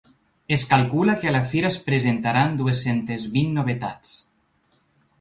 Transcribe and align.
Es 0.55 0.63
calcula 0.71 1.15
que 1.23 1.29
a 1.33 1.33
la 1.35 1.43
fira 1.51 1.71
es 1.71 1.77
presentaran 1.91 2.59
dues-centes 2.65 3.31
vint 3.39 3.57
novetats. 3.63 4.19